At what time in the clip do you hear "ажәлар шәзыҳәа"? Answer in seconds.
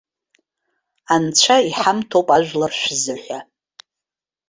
2.35-3.39